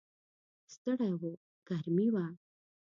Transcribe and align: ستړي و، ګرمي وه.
ستړي 0.73 1.11
و، 1.19 1.23
ګرمي 1.67 2.07
وه. 2.13 2.25